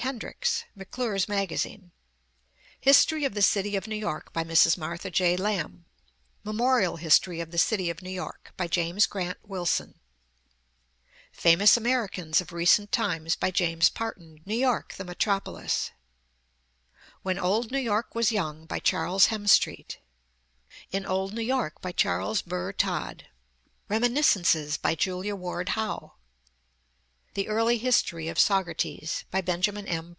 [0.01, 1.91] Hendricks, McClure's Magazine;
[2.79, 4.75] History of the City of New York, by Mrs.
[4.75, 5.37] Martha J.
[5.37, 5.85] Lamb;
[6.43, 9.99] Memorial His tory of the City of New York, by James Grant Wilson;
[11.31, 15.91] Famous Americans of Recent Times, by James Parton; New York, the Metropolis;
[17.21, 19.99] When Old New York was Young, by Charles Hemstreet;
[20.91, 23.27] In Olde New York, by Charles Burr Todd;
[23.87, 26.15] Reminiscences, by Julia Ward Howe;
[27.33, 30.09] The Early History of Saugerties, by Benjamin M.